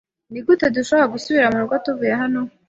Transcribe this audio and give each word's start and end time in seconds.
Nigute 0.31 0.65
dushobora 0.75 1.11
gusubira 1.13 1.51
murugo 1.53 1.75
tuvuye 1.85 2.13
hano? 2.21 2.41